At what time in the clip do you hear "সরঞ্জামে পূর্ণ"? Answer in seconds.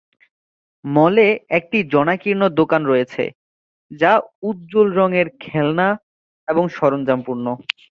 6.77-7.45